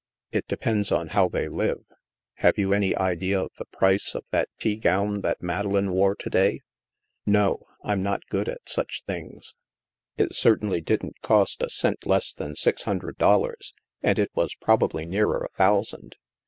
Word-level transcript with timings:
"It 0.31 0.47
depends 0.47 0.91
on 0.91 1.09
how 1.09 1.27
they 1.29 1.47
live. 1.47 1.83
Have 2.37 2.57
you 2.57 2.73
any 2.73 2.95
idea 2.95 3.39
of 3.39 3.51
the 3.59 3.65
price 3.65 4.15
of 4.15 4.23
that 4.31 4.49
tea 4.57 4.75
gown 4.75 5.21
that 5.21 5.43
Madeleine 5.43 5.91
wore 5.91 6.15
to 6.15 6.27
day?"" 6.31 6.61
No. 7.37 7.67
I'm 7.83 8.01
not 8.01 8.25
good 8.25 8.49
at 8.49 8.67
such 8.67 9.03
things."" 9.05 9.53
It 10.17 10.33
certainly 10.33 10.81
didn't 10.81 11.21
cost 11.21 11.61
a 11.61 11.69
cent 11.69 12.07
less 12.07 12.33
than 12.33 12.55
six 12.55 12.81
hun 12.81 12.97
dred 12.97 13.19
dollars, 13.19 13.73
and 14.01 14.17
it 14.17 14.31
was 14.33 14.55
probably 14.55 15.05
nearer 15.05 15.45
a 15.45 15.55
thou 15.55 15.83
sand. 15.83 16.15